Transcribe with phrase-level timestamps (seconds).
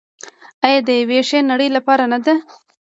[0.65, 2.35] آیا د یوې ښې نړۍ لپاره نه ده؟